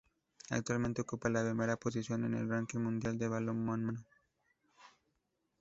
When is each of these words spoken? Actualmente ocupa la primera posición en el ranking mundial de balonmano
Actualmente 0.49 1.01
ocupa 1.03 1.29
la 1.29 1.43
primera 1.43 1.77
posición 1.77 2.25
en 2.25 2.33
el 2.33 2.49
ranking 2.49 2.79
mundial 2.79 3.19
de 3.19 3.27
balonmano 3.27 4.03